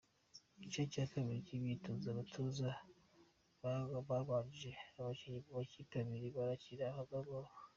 [0.55, 2.69] Igice cya kabiri cy’imyitozo abatoza
[4.07, 7.51] bagabanyije abakinnyi mu makipe abiri barakina hagati yabo.